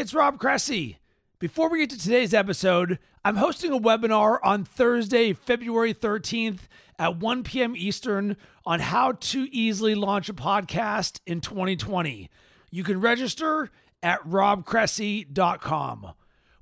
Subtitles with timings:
[0.00, 0.96] it's Rob Cressy.
[1.38, 6.60] Before we get to today's episode, I'm hosting a webinar on Thursday, February 13th
[6.98, 7.76] at 1 p.m.
[7.76, 12.30] Eastern on how to easily launch a podcast in 2020.
[12.70, 13.70] You can register
[14.02, 16.12] at robcressy.com.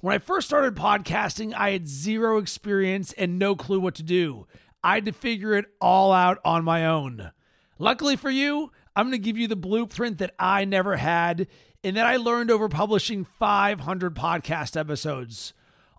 [0.01, 4.49] When I first started podcasting, I had zero experience and no clue what to do.
[4.83, 7.31] I had to figure it all out on my own.
[7.79, 11.47] Luckily for you, I'm going to give you the blueprint that I never had
[11.89, 15.55] and that I learned over publishing 500 podcast episodes.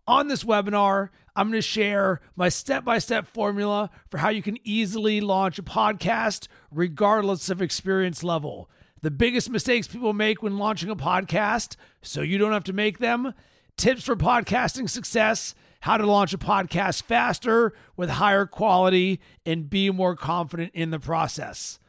[0.08, 4.44] On this webinar, I'm going to share my step by step formula for how you
[4.44, 8.70] can easily launch a podcast regardless of experience level.
[9.02, 13.00] The biggest mistakes people make when launching a podcast, so you don't have to make
[13.00, 13.34] them,
[13.76, 19.90] tips for podcasting success, how to launch a podcast faster with higher quality, and be
[19.90, 21.80] more confident in the process.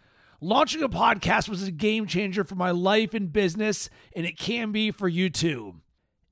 [0.43, 4.73] Launching a podcast was a game changer for my life and business, and it can
[4.73, 5.83] be for you too.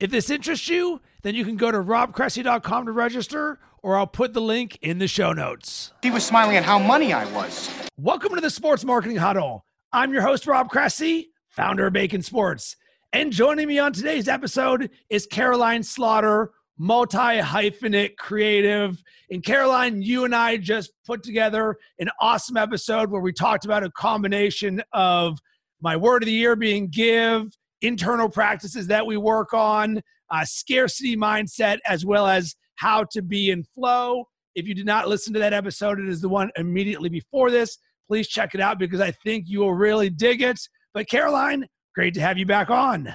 [0.00, 4.32] If this interests you, then you can go to robcressy.com to register, or I'll put
[4.32, 5.92] the link in the show notes.
[6.02, 7.68] He was smiling at how money I was.
[7.98, 9.66] Welcome to the Sports Marketing Huddle.
[9.92, 12.76] I'm your host, Rob Cressy, founder of Bacon Sports.
[13.12, 19.02] And joining me on today's episode is Caroline Slaughter, multi hyphenate creative.
[19.30, 23.84] And Caroline, you and I just put together an awesome episode where we talked about
[23.84, 25.38] a combination of
[25.80, 27.46] my word of the year being give,
[27.82, 33.50] internal practices that we work on, uh, scarcity mindset, as well as how to be
[33.50, 34.24] in flow.
[34.54, 37.78] If you did not listen to that episode, it is the one immediately before this.
[38.08, 40.58] Please check it out because I think you will really dig it.
[40.94, 43.12] But Caroline, great to have you back on.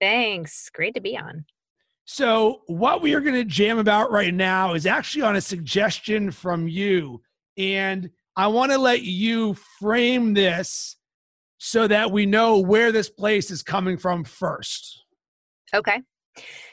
[0.00, 0.70] Thanks.
[0.72, 1.44] Great to be on.
[2.12, 6.32] So, what we are going to jam about right now is actually on a suggestion
[6.32, 7.22] from you.
[7.56, 10.96] And I want to let you frame this
[11.58, 15.04] so that we know where this place is coming from first.
[15.72, 16.02] Okay.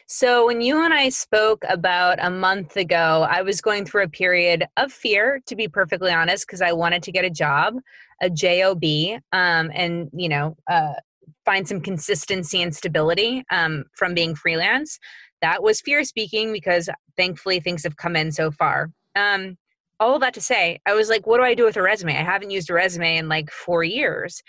[0.07, 4.09] So, when you and I spoke about a month ago, I was going through a
[4.09, 7.75] period of fear, to be perfectly honest, because I wanted to get a job,
[8.23, 8.83] a job,
[9.33, 10.95] um, and you know, uh,
[11.45, 14.99] find some consistency and stability um, from being freelance.
[15.41, 18.91] That was fear speaking because thankfully things have come in so far.
[19.15, 19.57] Um,
[19.99, 22.17] all that to say, I was like, what do I do with a resume?
[22.17, 24.41] I haven't used a resume in like four years.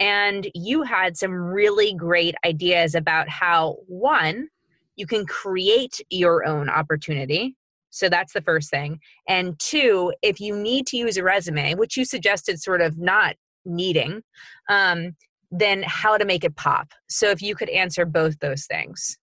[0.00, 4.48] And you had some really great ideas about how, one,
[4.96, 7.54] you can create your own opportunity.
[7.90, 8.98] So that's the first thing.
[9.28, 13.36] And two, if you need to use a resume, which you suggested sort of not
[13.64, 14.22] needing,
[14.68, 15.14] um,
[15.50, 16.88] then how to make it pop.
[17.08, 19.16] So if you could answer both those things.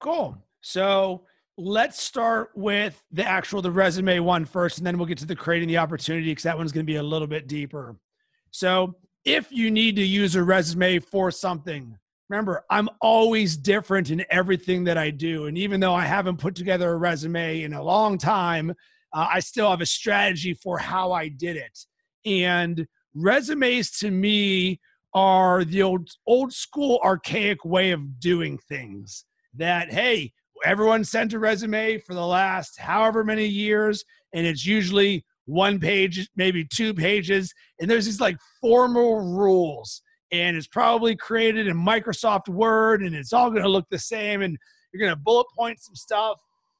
[0.00, 0.38] Cool.
[0.64, 1.26] So
[1.58, 5.36] let's start with the actual the resume one first, and then we'll get to the
[5.36, 7.96] creating the opportunity because that one's going to be a little bit deeper.
[8.50, 11.98] So if you need to use a resume for something,
[12.30, 16.54] remember I'm always different in everything that I do, and even though I haven't put
[16.54, 18.70] together a resume in a long time,
[19.12, 21.78] uh, I still have a strategy for how I did it.
[22.24, 24.80] And resumes to me
[25.12, 29.26] are the old old school archaic way of doing things
[29.56, 30.32] that hey
[30.64, 36.28] everyone sent a resume for the last however many years, and it's usually one page,
[36.36, 40.02] maybe two pages, and there's these like formal rules,
[40.32, 44.42] and it's probably created in Microsoft Word, and it's all going to look the same,
[44.42, 44.56] and
[44.92, 46.38] you're going to bullet point some stuff,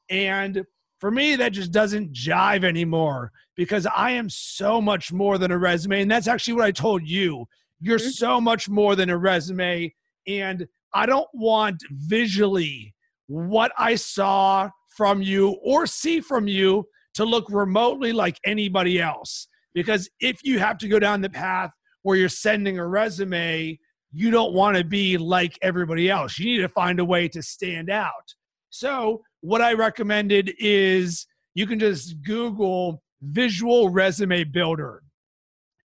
[0.09, 0.65] and
[1.01, 5.59] for me, that just doesn't jive anymore because I am so much more than a
[5.59, 7.45] resume, and that's actually what I told you.
[7.81, 8.09] You're mm-hmm.
[8.09, 9.93] so much more than a resume,
[10.27, 12.94] and I don't want visually
[13.27, 19.49] what I saw from you or see from you to look remotely like anybody else.
[19.73, 21.71] Because if you have to go down the path
[22.03, 23.79] where you're sending a resume,
[24.13, 26.39] you don't want to be like everybody else.
[26.39, 28.35] You need to find a way to stand out.
[28.71, 35.03] So, what I recommended is you can just Google visual resume builder.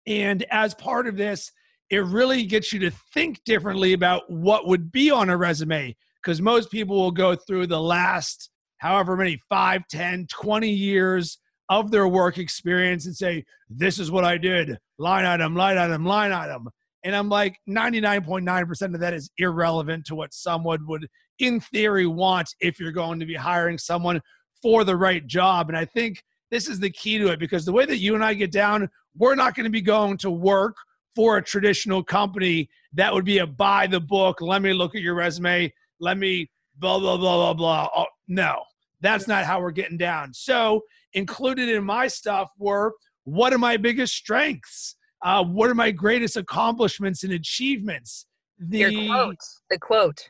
[0.06, 1.52] And as part of this,
[1.90, 6.40] it really gets you to think differently about what would be on a resume because
[6.40, 11.38] most people will go through the last however many 5 10 20 years
[11.68, 14.76] of their work experience and say this is what i did.
[14.98, 16.68] Line item line item line item.
[17.04, 21.06] And i'm like 99.9% of that is irrelevant to what someone would
[21.38, 24.20] in theory want if you're going to be hiring someone
[24.60, 25.68] for the right job.
[25.68, 28.24] And i think this is the key to it because the way that you and
[28.24, 30.76] i get down we're not going to be going to work
[31.14, 35.02] for a traditional company that would be a buy the book let me look at
[35.02, 36.48] your resume let me
[36.78, 37.88] blah blah blah blah blah.
[37.94, 38.62] Oh, no,
[39.00, 40.32] that's not how we're getting down.
[40.34, 40.82] So
[41.12, 42.94] included in my stuff were
[43.24, 44.96] what are my biggest strengths?
[45.22, 48.26] Uh, what are my greatest accomplishments and achievements?
[48.58, 49.36] The Your quote.
[49.70, 50.28] The quote.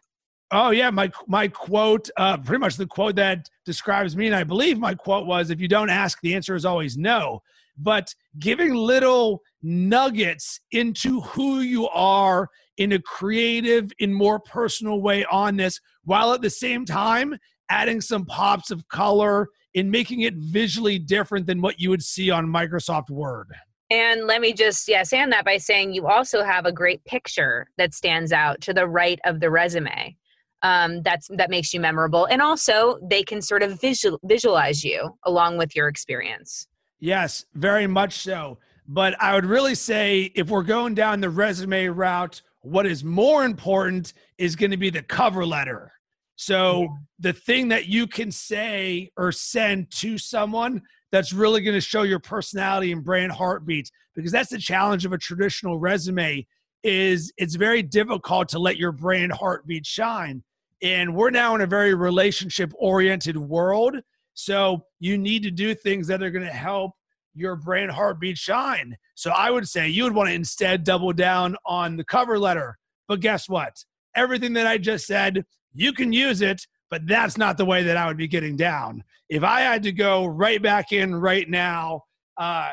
[0.53, 4.43] Oh yeah, my my quote, uh, pretty much the quote that describes me, and I
[4.43, 7.41] believe my quote was, "If you don't ask, the answer is always no."
[7.83, 15.25] But giving little nuggets into who you are in a creative, in more personal way
[15.27, 17.37] on this, while at the same time
[17.71, 22.31] adding some pops of color and making it visually different than what you would see
[22.31, 23.49] on Microsoft Word.
[23.91, 27.69] And let me just yes, and that by saying you also have a great picture
[27.77, 30.17] that stands out to the right of the resume
[30.63, 35.17] um, that's that makes you memorable and also they can sort of visual, visualize you
[35.25, 36.67] along with your experience
[37.01, 41.87] yes very much so but i would really say if we're going down the resume
[41.87, 45.93] route what is more important is going to be the cover letter
[46.37, 46.89] so yeah.
[47.19, 50.81] the thing that you can say or send to someone
[51.13, 55.13] that's really going to show your personality and brand heartbeat because that's the challenge of
[55.13, 56.47] a traditional resume
[56.83, 60.43] is it's very difficult to let your brand heartbeat shine
[60.83, 63.97] and we're now in a very relationship oriented world.
[64.45, 66.93] So you need to do things that are going to help
[67.35, 68.97] your brand heartbeat shine.
[69.15, 72.79] So I would say you would want to instead double down on the cover letter.
[73.09, 73.73] But guess what?
[74.17, 77.97] Everything that I just said, you can use it, but that's not the way that
[77.97, 79.05] I would be getting down.
[79.29, 82.03] If I had to go right back in right now,
[82.37, 82.71] uh,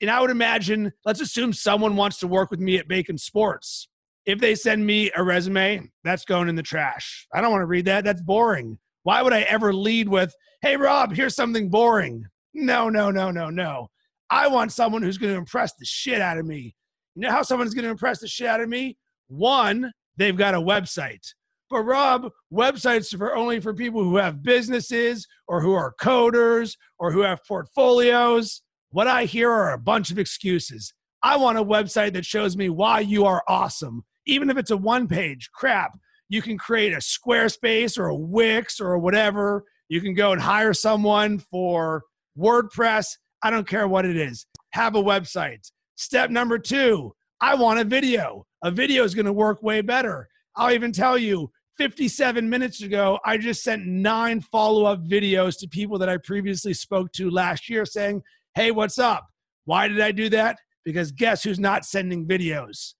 [0.00, 3.88] and I would imagine, let's assume someone wants to work with me at Bacon Sports
[4.26, 7.26] if they send me a resume, that's going in the trash.
[7.34, 8.04] I don't want to read that.
[8.04, 8.78] That's boring.
[9.02, 12.24] Why would I ever lead with, hey, Rob, here's something boring?
[12.54, 13.88] No, no, no, no, no.
[14.30, 16.74] I want someone who's going to impress the shit out of me.
[17.14, 18.96] You know how someone's going to impress the shit out of me?
[19.28, 21.26] One, they've got a website.
[21.68, 27.12] But Rob, websites are only for people who have businesses or who are coders or
[27.12, 28.62] who have portfolios.
[28.90, 30.92] What I hear are a bunch of excuses.
[31.22, 34.76] I want a website that shows me why you are awesome even if it's a
[34.76, 35.98] one page crap,
[36.32, 39.64] you can create a Squarespace or a Wix or whatever.
[39.90, 42.04] You can go and hire someone for
[42.38, 43.18] WordPress.
[43.42, 44.46] I don't care what it is.
[44.70, 45.70] Have a website.
[45.96, 48.46] Step number two, I want a video.
[48.64, 50.26] A video is going to work way better.
[50.56, 55.68] I'll even tell you 57 minutes ago, I just sent nine follow up videos to
[55.68, 58.22] people that I previously spoke to last year saying,
[58.54, 59.26] Hey, what's up?
[59.66, 60.56] Why did I do that?
[60.82, 62.94] Because guess who's not sending videos?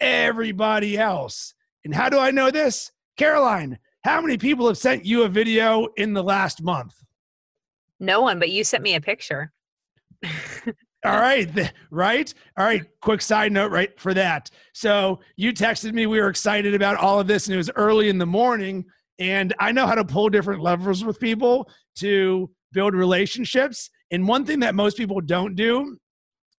[0.00, 1.54] everybody else.
[1.84, 2.90] And how do I know this?
[3.16, 6.94] Caroline, how many people have sent you a video in the last month?
[8.00, 9.52] No one, but you sent me a picture.
[11.04, 12.32] All right, right?
[12.56, 14.50] All right, quick side note right for that.
[14.72, 18.08] So, you texted me we were excited about all of this and it was early
[18.08, 18.86] in the morning
[19.18, 23.90] and I know how to pull different levers with people to build relationships.
[24.10, 25.98] And one thing that most people don't do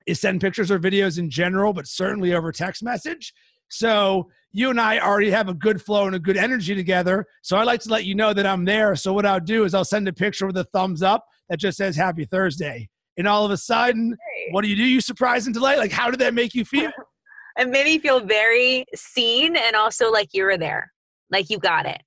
[0.07, 3.33] is send pictures or videos in general, but certainly over text message.
[3.69, 7.25] So you and I already have a good flow and a good energy together.
[7.41, 8.95] So I like to let you know that I'm there.
[8.95, 11.77] So what I'll do is I'll send a picture with a thumbs up that just
[11.77, 12.89] says Happy Thursday.
[13.17, 14.15] And all of a sudden,
[14.51, 14.83] what do you do?
[14.83, 15.77] You surprise and delight.
[15.77, 16.91] Like, how did that make you feel?
[17.57, 20.91] it made me feel very seen and also like you were there,
[21.31, 22.01] like you got it.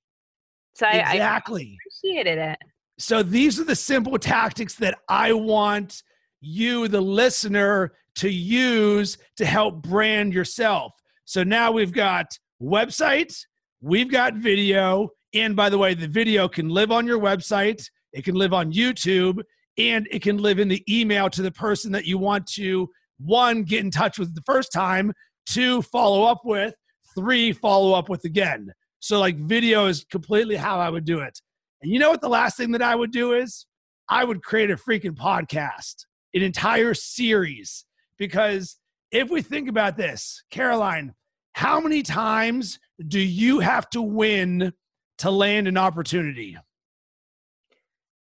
[0.75, 1.77] So I, exactly.
[1.77, 2.57] I appreciated it.
[2.99, 6.03] So these are the simple tactics that I want
[6.41, 10.93] you, the listener, to use to help brand yourself.
[11.29, 12.25] So now we've got
[12.59, 13.35] website,
[13.81, 17.83] we've got video, and by the way, the video can live on your website,
[18.13, 19.43] it can live on YouTube,
[19.77, 23.61] and it can live in the email to the person that you want to one
[23.61, 25.13] get in touch with the first time,
[25.45, 26.73] two follow up with,
[27.13, 28.73] three follow up with again.
[28.99, 31.39] So like video is completely how I would do it.
[31.83, 33.67] And you know what the last thing that I would do is?
[34.09, 37.85] I would create a freaking podcast an entire series
[38.17, 38.77] because
[39.11, 41.13] if we think about this, Caroline,
[41.53, 44.73] how many times do you have to win
[45.19, 46.57] to land an opportunity?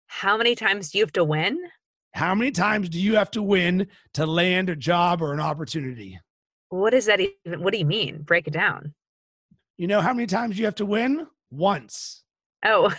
[0.07, 1.59] How many times do you have to win?
[2.14, 6.19] How many times do you have to win to land a job or an opportunity?
[6.69, 7.62] What is that even?
[7.62, 8.23] What do you mean?
[8.23, 8.95] Break it down.
[9.76, 11.26] You know how many times you have to win?
[11.50, 12.23] Once.
[12.64, 12.95] Oh.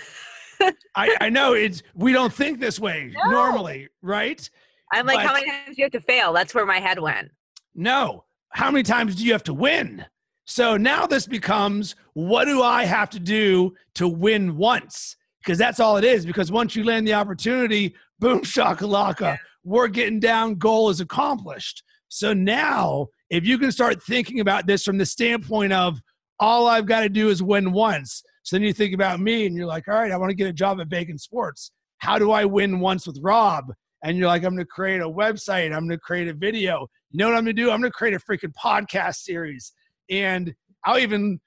[0.95, 3.31] I, I know it's we don't think this way no.
[3.31, 4.49] normally, right?
[4.91, 6.33] I'm like, but, how many times do you have to fail?
[6.33, 7.31] That's where my head went.
[7.73, 8.25] No.
[8.51, 10.05] How many times do you have to win?
[10.45, 15.17] So now this becomes what do I have to do to win once?
[15.39, 16.25] Because that's all it is.
[16.25, 19.37] Because once you land the opportunity, boom, shakalaka, yeah.
[19.63, 21.83] we're getting down, goal is accomplished.
[22.07, 25.99] So now, if you can start thinking about this from the standpoint of
[26.39, 28.23] all I've got to do is win once.
[28.43, 30.47] So then you think about me and you're like, all right, I want to get
[30.47, 31.71] a job at Bacon Sports.
[31.97, 33.65] How do I win once with Rob?
[34.05, 36.87] and you're like, I'm going to create a website, I'm going to create a video.
[37.09, 37.71] You know what I'm going to do?
[37.71, 39.73] I'm going to create a freaking podcast series.
[40.09, 40.53] And
[40.85, 41.39] I'll even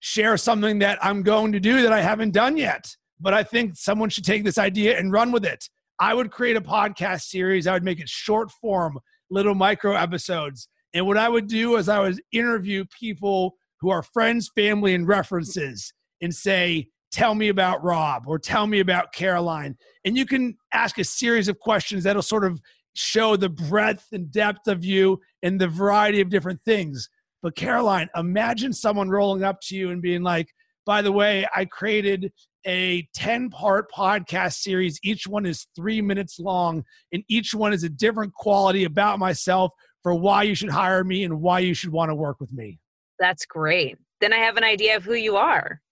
[0.00, 2.94] share something that I'm going to do that I haven't done yet.
[3.20, 5.68] But I think someone should take this idea and run with it.
[5.98, 7.66] I would create a podcast series.
[7.66, 8.98] I would make it short form,
[9.30, 10.68] little micro episodes.
[10.92, 15.06] And what I would do is I would interview people who are friends, family, and
[15.06, 19.76] references and say, Tell me about Rob or tell me about Caroline.
[20.04, 22.60] And you can ask a series of questions that'll sort of
[22.94, 27.08] show the breadth and depth of you and the variety of different things.
[27.44, 30.48] But Caroline, imagine someone rolling up to you and being like,
[30.86, 32.32] by the way, I created
[32.66, 34.98] a 10 part podcast series.
[35.04, 36.82] Each one is three minutes long,
[37.12, 39.72] and each one is a different quality about myself
[40.02, 42.78] for why you should hire me and why you should want to work with me.
[43.18, 43.98] That's great.
[44.22, 45.82] Then I have an idea of who you are.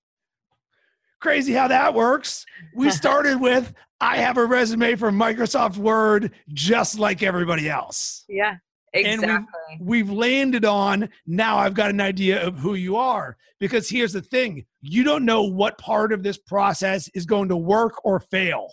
[1.20, 2.46] Crazy how that works.
[2.74, 8.24] We started with I have a resume for Microsoft Word just like everybody else.
[8.26, 8.54] Yeah.
[8.94, 9.28] Exactly.
[9.28, 9.46] And
[9.80, 13.36] we've, we've landed on now I've got an idea of who you are.
[13.58, 17.56] Because here's the thing you don't know what part of this process is going to
[17.56, 18.68] work or fail.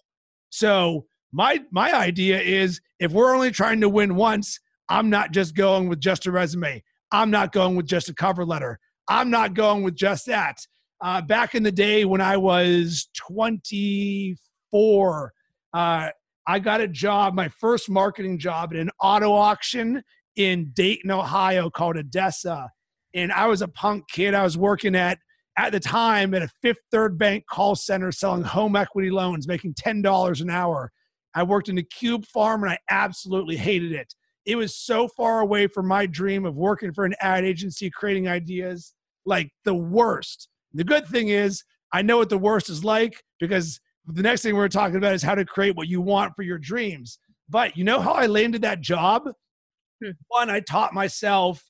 [0.49, 4.59] So, my, my idea is if we're only trying to win once,
[4.89, 6.81] I'm not just going with just a resume.
[7.11, 8.79] I'm not going with just a cover letter.
[9.07, 10.65] I'm not going with just that.
[11.01, 15.33] Uh, back in the day when I was 24,
[15.73, 16.09] uh,
[16.49, 20.01] I got a job, my first marketing job at an auto auction
[20.35, 22.69] in Dayton, Ohio called ADESA.
[23.13, 24.33] And I was a punk kid.
[24.33, 25.19] I was working at,
[25.59, 29.75] at the time, at a Fifth Third Bank call center selling home equity loans, making
[29.75, 30.91] $10 an hour.
[31.35, 34.11] I worked in a cube farm and I absolutely hated it.
[34.47, 38.27] It was so far away from my dream of working for an ad agency, creating
[38.27, 40.49] ideas, like the worst.
[40.73, 41.63] The good thing is,
[41.93, 43.79] I know what the worst is like because
[44.11, 46.57] the next thing we're talking about is how to create what you want for your
[46.57, 47.19] dreams.
[47.47, 49.23] But you know how I landed that job?
[50.03, 50.11] Hmm.
[50.27, 51.63] One, I taught myself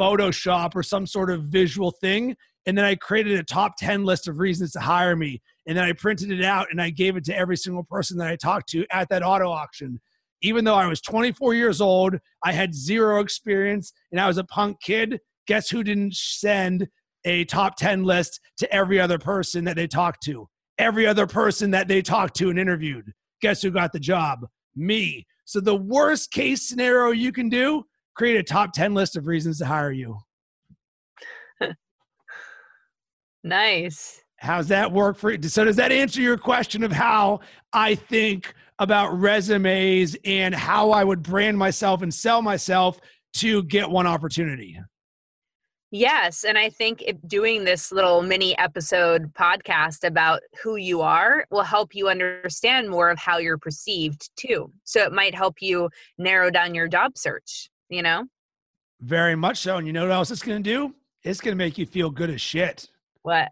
[0.00, 2.36] Photoshop or some sort of visual thing.
[2.66, 5.42] And then I created a top 10 list of reasons to hire me.
[5.66, 8.28] And then I printed it out and I gave it to every single person that
[8.28, 10.00] I talked to at that auto auction.
[10.42, 14.44] Even though I was 24 years old, I had zero experience, and I was a
[14.44, 15.20] punk kid.
[15.46, 16.88] Guess who didn't send
[17.24, 20.48] a top 10 list to every other person that they talked to?
[20.78, 23.12] Every other person that they talked to and interviewed.
[23.40, 24.46] Guess who got the job?
[24.74, 25.26] Me.
[25.44, 29.58] So the worst case scenario you can do, create a top 10 list of reasons
[29.58, 30.18] to hire you.
[33.44, 34.20] nice.
[34.38, 35.42] How's that work for you?
[35.42, 37.40] So does that answer your question of how
[37.72, 42.98] I think about resumes and how I would brand myself and sell myself
[43.34, 44.80] to get one opportunity?
[45.94, 46.44] Yes.
[46.44, 51.94] And I think doing this little mini episode podcast about who you are will help
[51.94, 54.72] you understand more of how you're perceived too.
[54.84, 58.24] So it might help you narrow down your job search, you know?
[59.02, 59.76] Very much so.
[59.76, 60.94] And you know what else it's going to do?
[61.24, 62.88] It's going to make you feel good as shit.
[63.20, 63.50] What?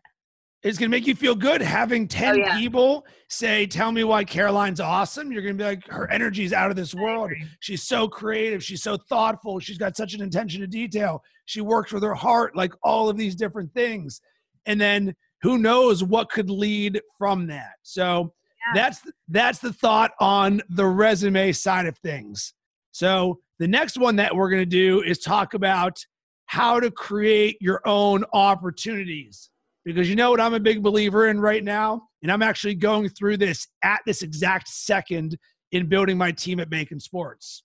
[0.63, 2.59] It's going to make you feel good having 10 oh, yeah.
[2.59, 5.33] people say, Tell me why Caroline's awesome.
[5.33, 7.33] You're going to be like, Her energy is out of this world.
[7.61, 8.63] She's so creative.
[8.63, 9.59] She's so thoughtful.
[9.59, 11.23] She's got such an attention to detail.
[11.51, 14.21] She works with her heart, like all of these different things.
[14.67, 17.73] And then who knows what could lead from that.
[17.83, 18.33] So
[18.69, 18.83] yeah.
[18.83, 22.55] that's that's the thought on the resume side of things.
[22.93, 25.99] So the next one that we're going to do is talk about
[26.47, 29.51] how to create your own opportunities
[29.85, 32.03] because you know what I'm a big believer in right now?
[32.23, 35.37] And I'm actually going through this at this exact second
[35.73, 37.65] in building my team at Bacon Sports.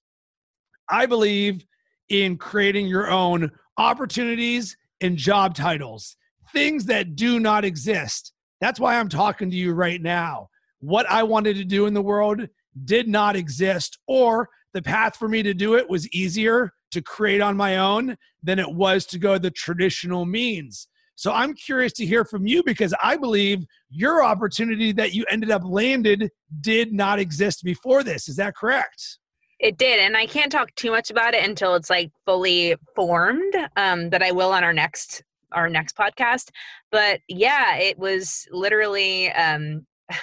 [0.90, 1.64] I believe
[2.10, 6.18] in creating your own opportunities and job titles,
[6.54, 8.34] things that do not exist.
[8.62, 10.50] That's why I'm talking to you right now.
[10.80, 12.48] What I wanted to do in the world
[12.84, 17.42] did not exist, or the path for me to do it was easier to create
[17.42, 20.88] on my own than it was to go the traditional means.
[21.16, 25.50] So I'm curious to hear from you because I believe your opportunity that you ended
[25.50, 28.28] up landed did not exist before this.
[28.28, 29.20] Is that correct?
[29.66, 33.56] It did, and I can't talk too much about it until it's like fully formed.
[33.76, 36.52] Um, but I will on our next our next podcast.
[36.92, 39.88] But yeah, it was literally um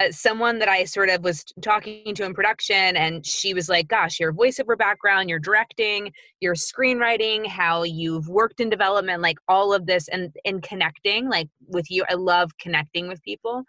[0.00, 3.86] Uh, someone that I sort of was talking to in production, and she was like,
[3.86, 6.10] Gosh, your voiceover background, your directing,
[6.40, 11.48] your screenwriting, how you've worked in development, like all of this, and in connecting, like
[11.68, 12.02] with you.
[12.08, 13.64] I love connecting with people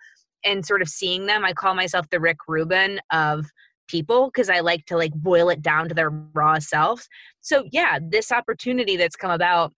[0.45, 1.43] and sort of seeing them.
[1.43, 3.45] I call myself the Rick Rubin of
[3.91, 7.07] people because I like to like boil it down to their raw selves.
[7.41, 9.73] So, yeah, this opportunity that's come about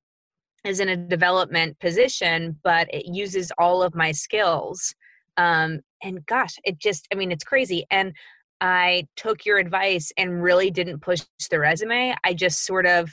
[0.63, 4.93] is in a development position, but it uses all of my skills
[5.37, 7.85] um, and gosh, it just, I mean, it's crazy.
[7.89, 8.13] And
[8.61, 12.15] I took your advice and really didn't push the resume.
[12.23, 13.09] I just sort of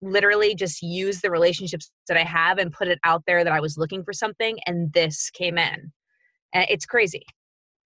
[0.00, 3.60] literally just use the relationships that I have and put it out there that I
[3.60, 5.92] was looking for something and this came in.
[6.52, 7.24] It's crazy.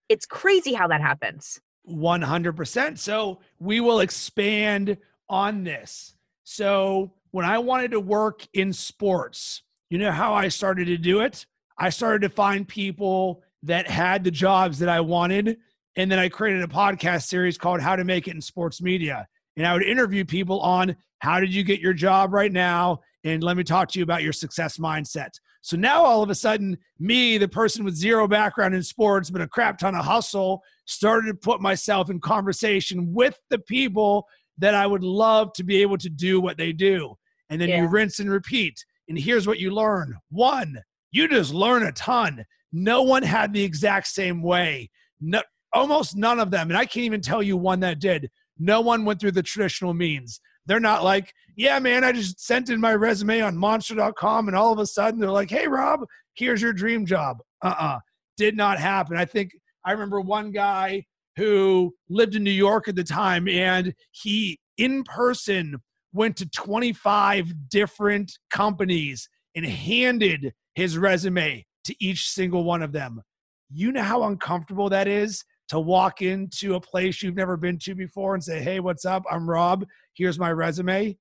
[0.08, 1.58] It's crazy how that happens.
[1.88, 2.98] 100%.
[2.98, 4.96] So we will expand
[5.28, 6.14] on this.
[6.44, 11.20] So when I wanted to work in sports, you know how I started to do
[11.20, 11.46] it?
[11.78, 15.58] I started to find people that had the jobs that I wanted.
[15.96, 19.26] And then I created a podcast series called How to Make It in Sports Media.
[19.56, 23.00] And I would interview people on how did you get your job right now?
[23.24, 25.30] And let me talk to you about your success mindset.
[25.62, 29.40] So now all of a sudden, me, the person with zero background in sports, but
[29.40, 34.26] a crap ton of hustle, started to put myself in conversation with the people
[34.58, 37.14] that I would love to be able to do what they do.
[37.50, 37.82] And then yeah.
[37.82, 38.84] you rinse and repeat.
[39.08, 40.78] And here's what you learn one,
[41.10, 42.44] you just learn a ton.
[42.72, 44.90] No one had the exact same way.
[45.20, 46.70] No, almost none of them.
[46.70, 48.28] And I can't even tell you one that did.
[48.58, 50.40] No one went through the traditional means.
[50.66, 54.72] They're not like, yeah, man, I just sent in my resume on monster.com and all
[54.72, 56.00] of a sudden they're like, hey, Rob,
[56.34, 57.38] here's your dream job.
[57.62, 57.84] Uh uh-uh.
[57.84, 57.98] uh
[58.36, 59.16] Did not happen.
[59.16, 59.52] I think
[59.86, 61.04] I remember one guy
[61.36, 65.76] who lived in New York at the time and he in person
[66.12, 73.22] went to 25 different companies and handed his resume to each single one of them.
[73.70, 77.94] You know how uncomfortable that is to walk into a place you've never been to
[77.94, 79.24] before and say, Hey, what's up?
[79.30, 79.84] I'm Rob.
[80.14, 81.16] Here's my resume.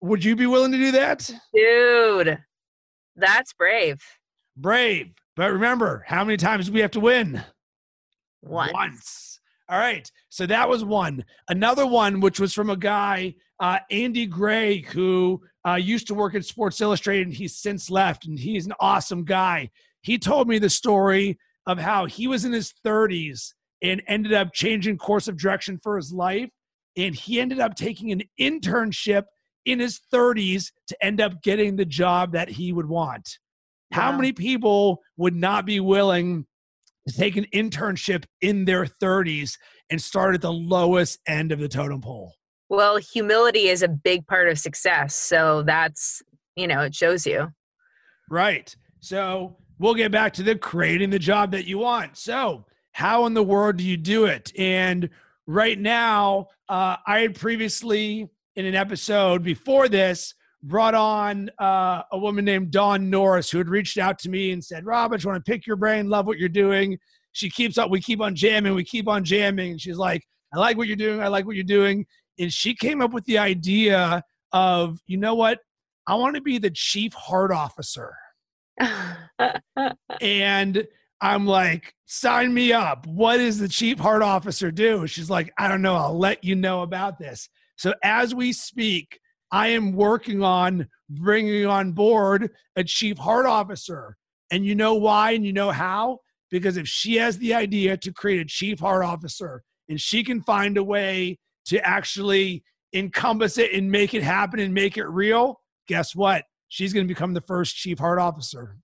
[0.00, 1.30] Would you be willing to do that?
[1.54, 2.38] Dude,
[3.16, 4.00] that's brave.
[4.56, 5.12] Brave.
[5.36, 7.42] But remember, how many times do we have to win?
[8.42, 8.72] Once.
[8.72, 9.40] Once.
[9.68, 10.10] All right.
[10.28, 11.24] So that was one.
[11.48, 16.34] Another one, which was from a guy, uh, Andy Gray, who uh, used to work
[16.34, 19.70] at Sports Illustrated and he's since left, and he's an awesome guy.
[20.02, 24.52] He told me the story of how he was in his 30s and ended up
[24.52, 26.50] changing course of direction for his life.
[26.96, 29.24] And he ended up taking an internship
[29.64, 33.38] in his 30s to end up getting the job that he would want.
[33.90, 34.00] Wow.
[34.00, 36.46] How many people would not be willing
[37.08, 39.56] to take an internship in their 30s
[39.90, 42.32] and start at the lowest end of the totem pole?
[42.68, 45.14] Well, humility is a big part of success.
[45.14, 46.22] So that's,
[46.56, 47.52] you know, it shows you.
[48.30, 48.74] Right.
[49.00, 52.16] So we'll get back to the creating the job that you want.
[52.16, 54.52] So, how in the world do you do it?
[54.58, 55.08] And
[55.46, 62.18] right now, uh, I had previously in an episode before this brought on uh, a
[62.18, 65.26] woman named Dawn Norris who had reached out to me and said, Rob, I just
[65.26, 66.98] want to pick your brain, love what you're doing.
[67.32, 69.72] She keeps up, we keep on jamming, we keep on jamming.
[69.72, 70.22] And she's like,
[70.54, 72.06] I like what you're doing, I like what you're doing.
[72.38, 74.22] And she came up with the idea
[74.52, 75.58] of, you know what?
[76.06, 78.14] I want to be the chief heart officer.
[80.20, 80.86] and
[81.20, 83.06] I'm like, sign me up.
[83.06, 85.06] What does the chief heart officer do?
[85.06, 85.94] She's like, I don't know.
[85.94, 87.48] I'll let you know about this.
[87.76, 89.20] So as we speak,
[89.52, 94.16] I am working on bringing on board a chief heart officer.
[94.50, 96.20] And you know why and you know how?
[96.50, 100.42] Because if she has the idea to create a chief heart officer and she can
[100.42, 105.60] find a way to actually encompass it and make it happen and make it real,
[105.86, 106.44] guess what?
[106.68, 108.78] She's going to become the first chief heart officer.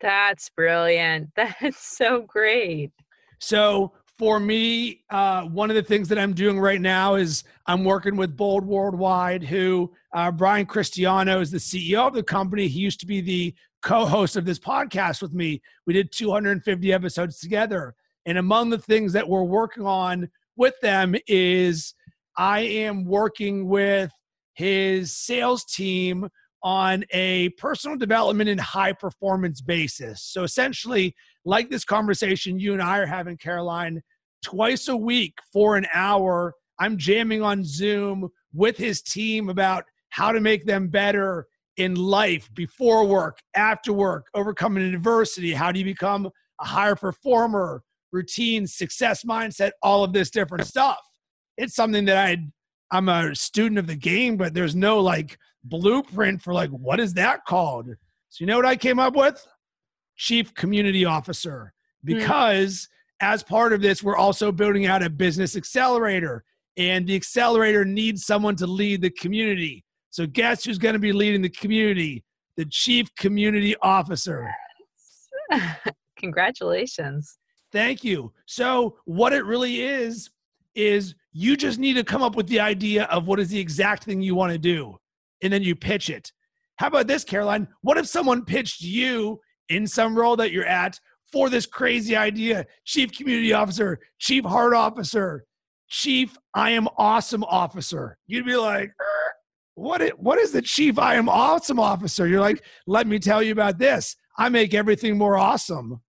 [0.00, 1.30] That's brilliant.
[1.36, 2.92] That's so great.
[3.38, 7.84] So for me, uh, one of the things that I'm doing right now is I'm
[7.84, 12.68] working with Bold Worldwide, who uh, Brian Cristiano is the CEO of the company.
[12.68, 15.60] He used to be the co host of this podcast with me.
[15.86, 17.94] We did 250 episodes together.
[18.26, 21.94] And among the things that we're working on with them is
[22.36, 24.12] I am working with
[24.54, 26.28] his sales team
[26.64, 30.22] on a personal development and high performance basis.
[30.22, 34.02] So essentially, like this conversation you and I are having, Caroline,
[34.42, 40.32] twice a week for an hour, I'm jamming on Zoom with his team about how
[40.32, 41.46] to make them better
[41.76, 45.52] in life, before work, after work, overcoming adversity.
[45.52, 47.82] How do you become a higher performer?
[48.12, 51.00] Routine, success mindset, all of this different stuff.
[51.58, 52.38] It's something that I
[52.92, 57.14] I'm a student of the game, but there's no like blueprint for like what is
[57.14, 57.86] that called?
[57.86, 59.44] So you know what I came up with?
[60.16, 61.72] Chief Community Officer.
[62.04, 62.14] Hmm.
[62.14, 62.86] Because mm.
[63.20, 66.44] as part of this, we're also building out a business accelerator.
[66.76, 69.84] And the accelerator needs someone to lead the community.
[70.10, 72.24] So guess who's going to be leading the community?
[72.56, 74.48] The Chief Community Officer.
[76.18, 77.38] Congratulations.
[77.72, 78.32] Thank you.
[78.46, 80.30] So what it really is
[80.74, 84.04] is you just need to come up with the idea of what is the exact
[84.04, 84.96] thing you want to do
[85.44, 86.32] and then you pitch it.
[86.76, 87.68] How about this, Caroline?
[87.82, 90.98] What if someone pitched you in some role that you're at
[91.30, 92.66] for this crazy idea?
[92.84, 95.44] Chief community officer, chief heart officer,
[95.88, 98.18] chief I am awesome officer.
[98.26, 99.32] You'd be like, er,
[99.76, 100.02] what?
[100.18, 102.26] What is the chief I am awesome officer?
[102.26, 104.16] You're like, let me tell you about this.
[104.36, 106.00] I make everything more awesome.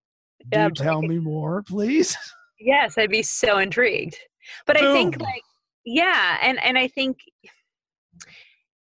[0.49, 2.17] Do Yeah, you tell me more, please?
[2.57, 4.17] Yes, I'd be so intrigued.
[4.65, 5.43] But I think like
[5.85, 7.17] yeah, and and I think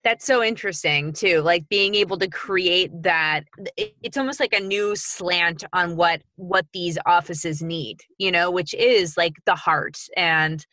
[0.04, 3.42] that's so interesting too like being able to create that
[3.78, 8.74] it's almost like a new slant on what what these offices need you know which
[8.74, 10.66] is like the heart and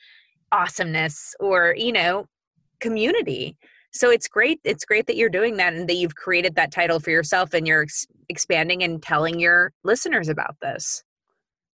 [0.52, 2.26] awesomeness or you know
[2.80, 3.56] community
[3.92, 6.98] so it's great it's great that you're doing that and that you've created that title
[6.98, 11.02] for yourself and you're ex- expanding and telling your listeners about this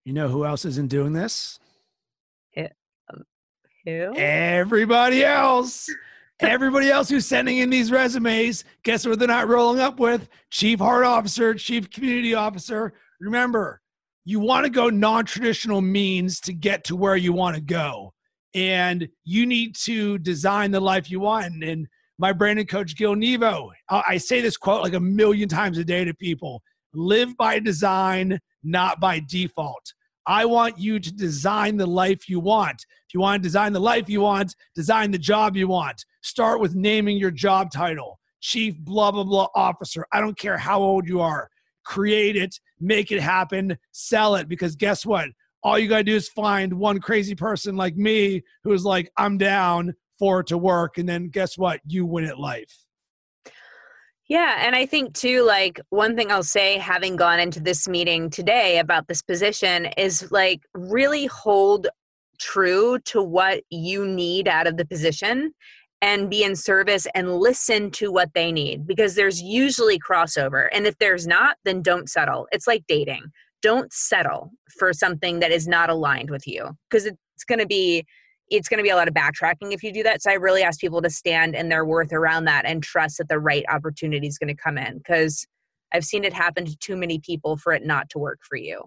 [0.05, 1.59] You know who else isn't doing this?
[2.55, 5.89] who um, Everybody else.
[6.45, 10.29] Everybody else who's sending in these resumes, guess what they're not rolling up with?
[10.51, 12.93] Chief Heart Officer, Chief Community Officer.
[13.21, 13.81] Remember,
[14.25, 18.13] you want to go non traditional means to get to where you want to go.
[18.55, 21.65] And you need to design the life you want.
[21.65, 25.79] And my branding coach, Gil Nevo, I I say this quote like a million times
[25.79, 26.63] a day to people
[26.95, 29.93] live by design, not by default.
[30.27, 32.87] I want you to design the life you want.
[33.07, 36.05] If you want to design the life you want, design the job you want.
[36.23, 40.05] Start with naming your job title Chief blah, blah, blah officer.
[40.13, 41.49] I don't care how old you are.
[41.83, 44.49] Create it, make it happen, sell it.
[44.51, 45.31] Because guess what?
[45.63, 49.39] All you got to do is find one crazy person like me who's like, I'm
[49.39, 50.99] down for it to work.
[50.99, 51.81] And then guess what?
[51.87, 52.84] You win at life.
[54.29, 58.31] Yeah, and I think too, like one thing I'll say, having gone into this meeting
[58.31, 61.89] today about this position, is like really hold
[62.41, 65.53] true to what you need out of the position
[66.01, 70.69] and be in service and listen to what they need because there's usually crossover.
[70.73, 72.47] And if there's not, then don't settle.
[72.51, 73.25] It's like dating.
[73.63, 78.05] Don't settle for something that is not aligned with you because it's going to be
[78.57, 80.23] it's going to be a lot of backtracking if you do that.
[80.23, 83.29] So I really ask people to stand in their worth around that and trust that
[83.29, 85.47] the right opportunity is going to come in because
[85.93, 88.83] I've seen it happen to too many people for it not to work for you.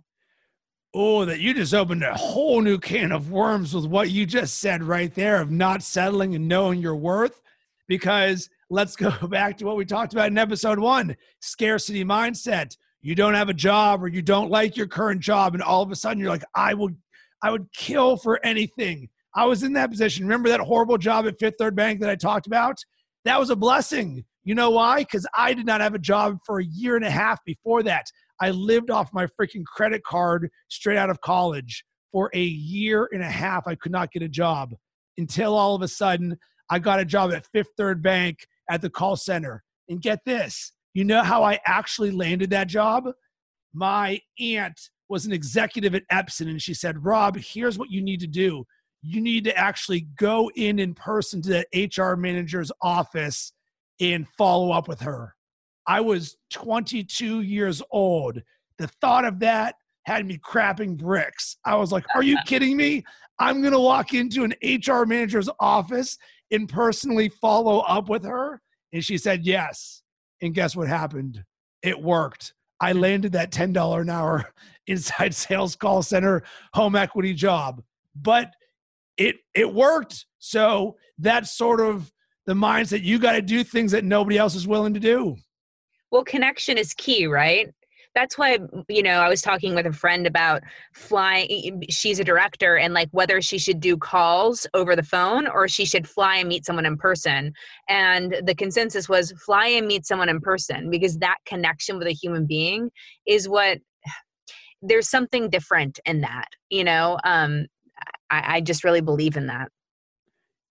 [0.94, 4.60] Oh, that you just opened a whole new can of worms with what you just
[4.60, 7.42] said right there of not settling and knowing your worth.
[7.88, 12.76] Because let's go back to what we talked about in episode one scarcity mindset.
[13.02, 15.92] You don't have a job or you don't like your current job, and all of
[15.92, 16.98] a sudden you're like, I would
[17.42, 19.10] I would kill for anything.
[19.36, 20.26] I was in that position.
[20.26, 22.78] Remember that horrible job at Fifth Third Bank that I talked about?
[23.26, 24.24] That was a blessing.
[24.44, 25.00] You know why?
[25.00, 28.06] Because I did not have a job for a year and a half before that.
[28.42, 33.22] I lived off my freaking credit card straight out of college for a year and
[33.22, 33.68] a half.
[33.68, 34.74] I could not get a job
[35.18, 36.38] until all of a sudden
[36.70, 39.64] I got a job at Fifth Third Bank at the call center.
[39.90, 43.04] And get this you know how I actually landed that job?
[43.72, 48.20] My aunt was an executive at Epson, and she said, Rob, here's what you need
[48.22, 48.66] to do.
[49.02, 53.54] You need to actually go in in person to the HR manager's office
[54.00, 55.36] and follow up with her.
[55.88, 58.42] I was 22 years old.
[58.78, 61.58] The thought of that had me crapping bricks.
[61.66, 63.04] I was like, Are you kidding me?
[63.40, 66.18] I'm going to walk into an HR manager's office
[66.52, 68.62] and personally follow up with her.
[68.94, 70.02] And she said, Yes.
[70.42, 71.44] And guess what happened?
[71.82, 72.54] It worked.
[72.80, 73.00] I hmm.
[73.00, 74.52] landed that $10 an hour
[74.88, 77.82] inside sales call center home equity job.
[78.16, 78.54] But
[79.18, 80.26] it it worked.
[80.40, 82.12] So that's sort of
[82.46, 83.04] the mindset.
[83.04, 85.36] You got to do things that nobody else is willing to do.
[86.12, 87.70] Well, connection is key, right?
[88.16, 88.58] That's why,
[88.90, 90.64] you know, I was talking with a friend about
[90.96, 91.84] flying.
[91.90, 95.86] She's a director and like whether she should do calls over the phone or she
[95.86, 97.54] should fly and meet someone in person.
[97.90, 102.12] And the consensus was fly and meet someone in person because that connection with a
[102.12, 102.90] human being
[103.28, 103.78] is what
[104.82, 107.20] there's something different in that, you know?
[107.24, 107.68] Um,
[108.30, 109.70] I, I just really believe in that.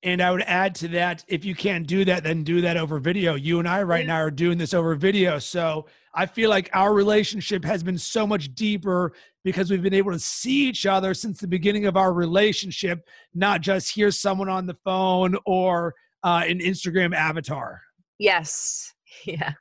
[0.02, 2.98] And I would add to that, if you can't do that, then do that over
[2.98, 3.34] video.
[3.34, 4.12] You and I right Yeah.
[4.14, 5.38] now are doing this over video.
[5.38, 10.12] So I feel like our relationship has been so much deeper because we've been able
[10.12, 14.66] to see each other since the beginning of our relationship, not just hear someone on
[14.66, 17.80] the phone or uh, an Instagram avatar.
[18.18, 18.92] Yes.
[19.24, 19.52] Yeah.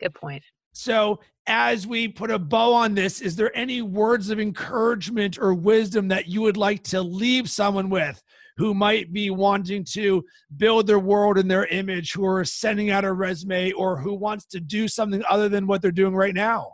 [0.00, 0.42] Good point.
[0.74, 5.54] So, as we put a bow on this, is there any words of encouragement or
[5.54, 8.22] wisdom that you would like to leave someone with
[8.56, 10.24] who might be wanting to
[10.56, 14.46] build their world in their image, who are sending out a resume, or who wants
[14.46, 16.72] to do something other than what they're doing right now?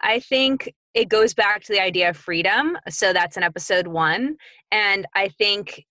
[0.00, 2.76] I think it goes back to the idea of freedom.
[2.90, 4.36] So that's in episode one.
[4.70, 5.84] And I think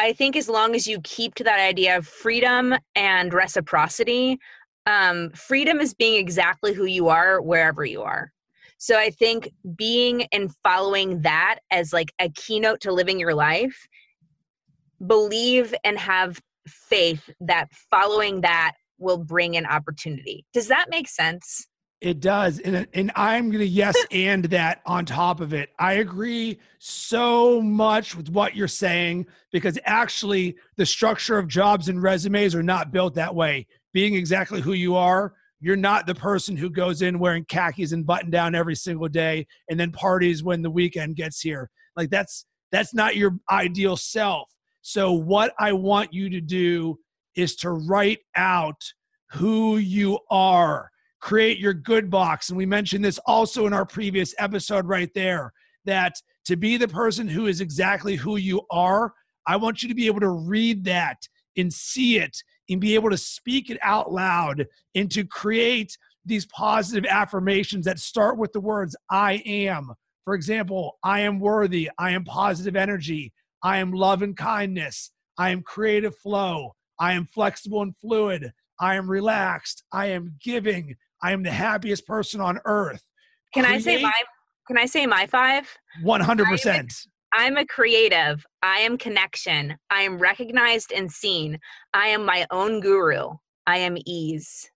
[0.00, 4.38] I think as long as you keep to that idea of freedom and reciprocity,
[4.86, 8.32] um, freedom is being exactly who you are wherever you are.
[8.78, 13.86] So I think being and following that as like a keynote to living your life,
[15.06, 20.46] believe and have faith that following that will bring an opportunity.
[20.52, 21.66] Does that make sense?
[22.00, 22.58] It does.
[22.60, 25.70] And, and I'm going to yes and that on top of it.
[25.78, 32.02] I agree so much with what you're saying because actually the structure of jobs and
[32.02, 33.66] resumes are not built that way.
[33.92, 38.06] Being exactly who you are, you're not the person who goes in wearing khakis and
[38.06, 41.70] button down every single day and then parties when the weekend gets here.
[41.96, 44.48] Like that's that's not your ideal self.
[44.82, 46.98] So what I want you to do
[47.36, 48.80] is to write out
[49.32, 52.48] who you are create your good box.
[52.48, 55.52] And we mentioned this also in our previous episode right there
[55.84, 56.14] that
[56.46, 59.12] to be the person who is exactly who you are,
[59.46, 61.18] I want you to be able to read that
[61.56, 62.36] and see it
[62.70, 67.98] and be able to speak it out loud and to create these positive affirmations that
[67.98, 69.92] start with the words I am.
[70.24, 75.50] For example, I am worthy, I am positive energy, I am love and kindness, I
[75.50, 81.32] am creative flow, I am flexible and fluid, I am relaxed, I am giving, I
[81.32, 83.02] am the happiest person on earth.
[83.52, 84.22] Can Create, I say my
[84.66, 85.66] can I say my five?
[86.04, 87.06] 100%.
[87.32, 88.44] I'm a creative.
[88.62, 89.76] I am connection.
[89.88, 91.58] I am recognized and seen.
[91.94, 93.34] I am my own guru.
[93.66, 94.70] I am ease.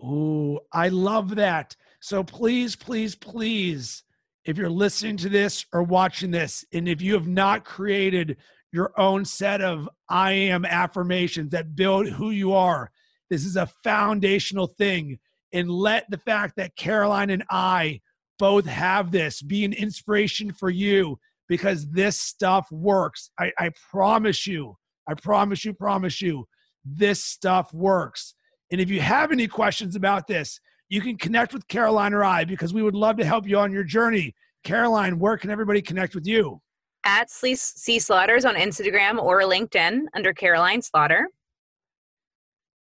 [0.00, 1.76] Ooh, I love that.
[2.00, 4.02] So please, please, please,
[4.44, 8.38] if you're listening to this or watching this, and if you have not created
[8.72, 12.90] your own set of I am affirmations that build who you are,
[13.28, 15.18] this is a foundational thing
[15.52, 18.00] and let the fact that Caroline and I
[18.38, 21.18] both have this be an inspiration for you
[21.50, 23.32] because this stuff works.
[23.38, 24.76] I, I promise you,
[25.08, 26.46] I promise you, promise you,
[26.84, 28.34] this stuff works.
[28.70, 32.44] And if you have any questions about this, you can connect with Caroline or I
[32.44, 34.32] because we would love to help you on your journey.
[34.62, 36.60] Caroline, where can everybody connect with you?
[37.04, 41.28] At C Slaughters on Instagram or LinkedIn under Caroline Slaughter.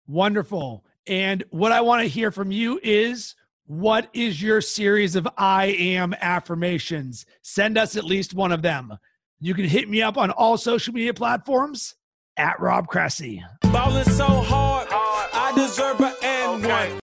[0.08, 0.84] Wonderful.
[1.06, 5.66] And what I want to hear from you is what is your series of I
[5.66, 7.26] am affirmations?
[7.42, 8.96] Send us at least one of them.
[9.40, 11.96] You can hit me up on all social media platforms
[12.36, 13.42] at Rob Cressy.
[13.64, 16.92] So hard, I deserve an N1.